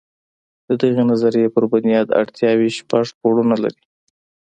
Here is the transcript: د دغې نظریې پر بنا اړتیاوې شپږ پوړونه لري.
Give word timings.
د 0.67 0.69
دغې 0.81 1.03
نظریې 1.11 1.51
پر 1.53 1.63
بنا 1.71 1.99
اړتیاوې 2.21 2.69
شپږ 2.77 3.05
پوړونه 3.19 3.55
لري. 3.63 3.83